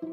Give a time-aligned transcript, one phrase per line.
[0.00, 0.06] Hello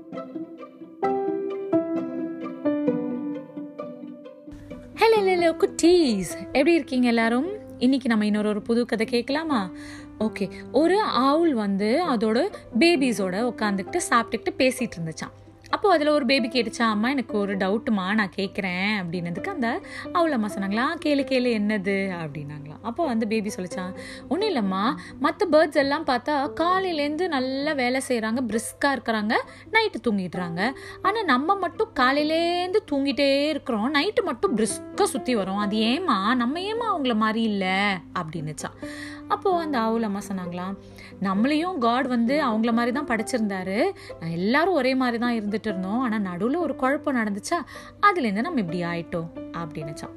[5.00, 6.32] hello குட்டீஸ்.
[6.46, 7.48] எப்படி இருக்கீங்க எல்லாரும்?
[7.78, 9.72] இன்னைக்கு நம்ம இன்னொரு ஒரு புது கதை கேட்கலாமா?
[10.20, 16.86] ஓகே ஒரு ஆவுல் வந்து அதோட பேபிஸோட உட்காந்துக்கிட்டு சாப்பிட்டுக்கிட்டு பேசிகிட்டு இருந்துச்சான் அப்போ அதில் ஒரு பேபி கேட்டுச்சா
[16.94, 19.82] அம்மா எனக்கு ஒரு டவுட்டுமா நான் கேட்குறேன் அப்படின்னதுக்கு அந்த
[20.12, 21.98] அவள் அம்மா சொன்னாங்களா கேளு கேளு என்னது?
[22.24, 22.82] அப்படின்னாங்களாம்.
[22.82, 23.94] அப்போ வந்து பேபி சொல்லிச்சான்
[24.30, 24.84] ஒன்றும் இல்லைம்மா
[25.20, 29.34] மற்ற பேர்ட்ஸ் எல்லாம் பார்த்தா காலையிலேருந்து நல்லா வேலை செய்கிறாங்க பிரிஸ்காக இருக்கிறாங்க
[29.72, 30.62] நைட்டு தூங்கிடுறாங்க.
[31.02, 35.58] ஆனால் நம்ம மட்டும் காலையிலேருந்து தூங்கிட்டே இருக்கிறோம் நைட்டு மட்டும் பிரிஸ்காக சுற்றி வரோம்.
[35.58, 37.78] அது ஏமா நம்ம ஏமா அவங்கள மாதிரி இல்லை?
[38.20, 38.78] அப்படின்னுச்சான்
[39.28, 40.76] அப்போது அந்த ஆவுல் அம்மா சொன்னாங்களாம்
[41.22, 43.80] நம்மளையும் காட் வந்து அவங்கள மாதிரி தான் படைச்சிருந்தாரு.
[44.32, 46.00] எல்லாரும் ஒரே மாதிரி தான் இருந்துட்டு இருந்தோம்.
[46.00, 47.60] ஆனால் நடுவில் ஒரு குழப்பம் நடந்துச்சா?
[48.08, 49.30] அதுலேருந்து நம்ம இப்படி ஆயிட்டோம்
[49.62, 50.16] அப்படின்னுச்சான்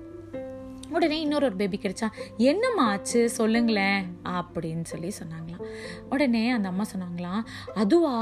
[0.92, 2.06] உடனே இன்னொரு ஒரு பேபி கிடைச்சா
[2.36, 3.30] என்னம்மா ஆச்சு?
[3.30, 5.66] சொல்லுங்களேன் அப்படின்னு சொல்லி சொன்னாங்களாம்.
[6.10, 7.42] உடனே அந்த அம்மா சொன்னாங்களாம்
[7.74, 8.16] அதுவா?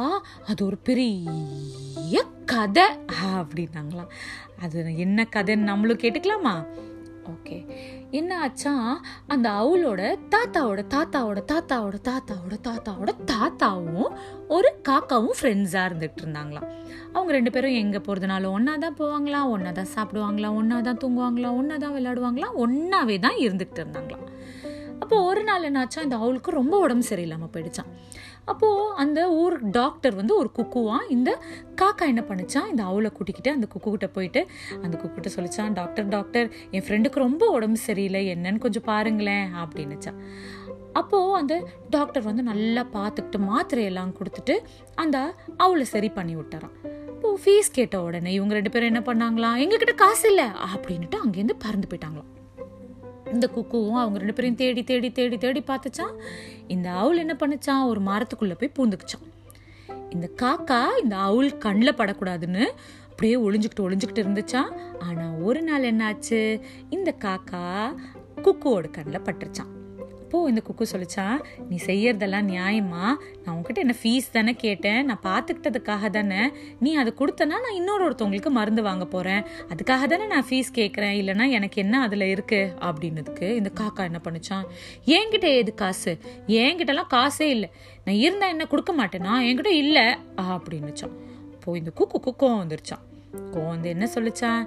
[0.47, 2.85] அது ஒரு பெரிய கதை
[3.35, 4.11] அப்படின்னாங்களாம்.
[4.61, 6.55] அது என்ன கதைன்னு நம்மளும் கேட்டுக்கலாமா?
[7.33, 7.57] ஓகே
[8.11, 8.73] என்ன ஆச்சா?
[9.27, 14.09] அந்த அவளோட தாத்தாவோட தாத்தாவோட தாத்தாவோட தாத்தாவோட தாத்தாவோட தாத்தாவும்
[14.49, 16.69] ஒரு காக்காவும் ஃப்ரெண்ட்ஸாக இருந்துகிட்டு இருந்தாங்களாம்.
[17.13, 21.77] அவங்க ரெண்டு பேரும் எங்கே போகிறதுனாலும் ஒன்றா தான் போவாங்களா ஒன்றா தான் சாப்பிடுவாங்களா ஒன்றா தான் தூங்குவாங்களா ஒன்றா
[21.77, 24.27] தான் விளையாடுவாங்களா ஒன்றாவே தான் இருந்துகிட்டு இருந்தாங்களாம்.
[25.03, 27.91] அப்போ ஒரு நாள் என்னாச்சா இந்த அவளுக்கு ரொம்ப உடம்பு சரியில்லாமல் போயிடுச்சான்.
[28.53, 31.31] அப்போது அந்த ஊர் டாக்டர் வந்து ஒரு குக்குவான் இந்த
[31.81, 32.69] காக்கா என்ன பண்ணிச்சான்?
[32.73, 34.41] இந்த அவளை கூட்டிக்கிட்டு அந்த குக்குக்கிட்ட போயிட்டு
[34.85, 38.23] அந்த குக்கிட்ட சொல்லிச்சான் டாக்டர் டாக்டர் என் ஃப்ரெண்டுக்கு ரொம்ப உடம்பு சரியில்லை.
[38.35, 40.21] என்னன்னு கொஞ்சம் பாருங்களேன் அப்படின்னுச்சான்.
[41.01, 41.55] அப்போது அந்த
[41.97, 44.57] டாக்டர் வந்து நல்லா பார்த்துக்கிட்டு மாத்திரையெல்லாம் கொடுத்துட்டு
[45.03, 45.19] அந்த
[45.65, 46.75] அவளை சரி பண்ணி விட்டுறான்
[47.13, 49.61] இப்போ ஃபீஸ் கேட்ட உடனே இவங்க ரெண்டு பேரும் என்ன பண்ணாங்களாம்?
[49.65, 52.33] எங்ககிட்ட காசு இல்லை அப்படின்னுட்டு அங்கேருந்து பறந்து போயிட்டாங்களாம்.
[53.33, 56.15] இந்த குக்குவும் அவங்க ரெண்டு பேரையும் தேடி தேடி தேடி தேடி பார்த்துச்சான்
[56.67, 59.27] இந்த அவுள் என்ன பண்ணுச்சான் ஒரு மரத்துக்குள்ளே போய் பூந்துக்குச்சான்
[60.11, 62.65] இந்த காக்கா இந்த அவுள் கண்ணில் படக்கூடாதுன்னு
[63.11, 66.61] அப்படியே ஒளிஞ்சுக்கிட்டு ஒளிஞ்சுக்கிட்டு இருந்துச்சான் ஆனால் ஒரு நாள் என்னாச்சு?
[66.91, 67.95] இந்த காக்கா
[68.37, 69.78] குக்குவோட கண்ணில் பட்டுருச்சான்
[70.29, 71.27] அப்போது இந்த குக்கு சொல்லிச்சா?
[71.69, 73.05] நீ செய்யறதெல்லாம் நியாயமா?
[73.45, 75.05] நான் உங்ககிட்ட என்ன ஃபீஸ் தானே கேட்டேன்?
[75.05, 76.41] நான் பார்த்துக்கிட்டதுக்காக தானே?
[76.81, 81.51] நீ அதை கொடுத்தனா நான் இன்னொரு ஒருத்தவங்களுக்கு மருந்து வாங்க போகிறேன் அதுக்காக தானே நான் ஃபீஸ் கேட்குறேன் இல்லைனா
[81.51, 84.67] எனக்கு என்ன அதில் இருக்குது அப்படின்னதுக்கு இந்த காக்கா என்ன பண்ணுச்சான்.
[85.07, 86.19] என்கிட்ட ஏது காசு?
[86.47, 87.71] என்கிட்டலாம் காசே இல்லை.
[88.05, 89.37] நான் இருந்தால் என்ன கொடுக்க மாட்டேனா?
[89.49, 90.07] என்கிட்ட இல்லை.
[90.37, 91.17] அப்படின்னுச்சான்.
[91.53, 93.05] இப்போ இந்த குக்கு குக்கம் வந்துருச்சான்.
[93.55, 94.63] கோவம் வந்து என்ன சொல்லிச்சான்?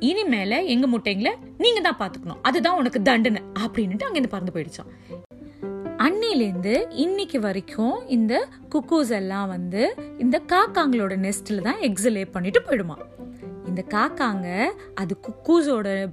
[0.00, 2.42] இனிமேல எங்க முட்டைங்களை நீங்க தான் பாத்துக்கணும்.
[2.42, 4.90] அதுதான் உனக்கு தண்டனை அப்படின்னுட்டு அங்கிருந்து பறந்து போயிடுச்சான்
[5.98, 12.96] அன்னிலேருந்து இன்னைக்கு வரைக்கும் இந்த குக்கூஸ் எல்லாம் வந்து இந்த காக்காங்களோட நெஸ்டில் தான் எக்ஸ் லே பண்ணிட்டு போயிடுமா
[13.66, 16.12] இந்த காக்காங்க அது குக்கூஸோட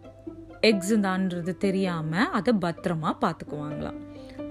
[0.62, 4.00] எக்ஸ் தான்றது தெரியாமல் அதை பத்திரமா பார்த்துக்குவாங்களாம்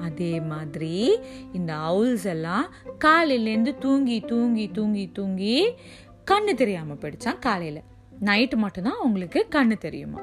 [0.01, 1.21] அதே மாதிரி
[1.53, 2.67] இந்த அவுல்ஸ் எல்லாம்
[2.99, 5.77] காலையிலேருந்து தூங்கி தூங்கி தூங்கி தூங்கி
[6.25, 7.83] கண்ணு தெரியாமல் போயிடுச்சான் காலையில்.
[8.21, 10.21] நைட்டு மட்டும்தான் உங்களுக்கு கண்ணு தெரியுமா?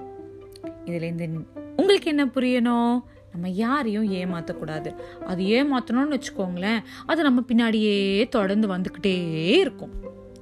[0.86, 1.46] இதுலேருந்து
[1.76, 3.04] உங்களுக்கு என்ன புரியணும்?
[3.32, 4.96] நம்ம யாரையும் ஏமாற்றக்கூடாது
[5.26, 6.84] அது ஏமாற்றணும்னு வச்சுக்கோங்களேன்.
[7.06, 9.92] அது நம்ம பின்னாடியே தொடர்ந்து வந்துக்கிட்டே இருக்கும்.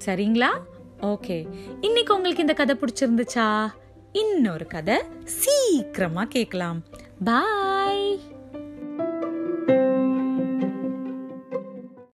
[0.06, 0.50] சரிங்களா?
[1.02, 1.48] ஓகே.
[1.82, 3.68] இன்னைக்கு உங்களுக்கு இந்த கதை பிடிச்சிருந்துச்சா?
[4.12, 6.84] இன்னொரு கதை சீக்கிரமாக கேட்கலாம்.
[7.24, 7.77] பாய்.